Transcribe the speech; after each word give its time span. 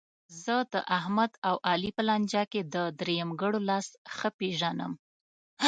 زه 0.43 0.55
داحمد 0.73 1.31
او 1.49 1.55
علي 1.71 1.89
په 1.97 2.01
لانجه 2.07 2.43
کې 2.51 2.61
د 2.73 2.75
درېیمګړو 2.99 3.59
لاس 3.69 3.87
ښه 4.15 4.29
پېژنم. 4.37 4.91